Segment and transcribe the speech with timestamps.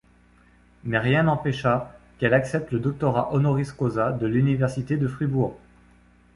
[0.83, 5.55] Mais rien n’empêcha qu’elle accepte le doctorat honoris causa de l’Université de Fribourg.